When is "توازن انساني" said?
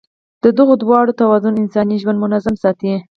1.21-1.95